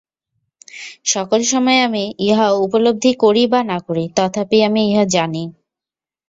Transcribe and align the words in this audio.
সকল 1.05 1.39
সময়ে 1.43 1.81
আমি 1.87 2.03
ইহা 2.21 2.47
উপলব্ধি 2.65 3.11
করি 3.23 3.43
বা 3.47 3.61
না 3.63 3.77
করি, 3.87 4.05
তথাপি 4.17 4.57
আমি 4.67 4.81
ইহা 4.89 5.03
জানি। 5.15 5.43